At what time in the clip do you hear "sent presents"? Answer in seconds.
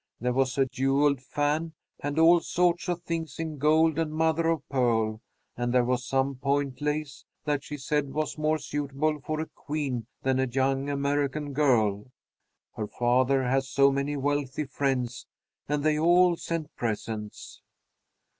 16.35-17.61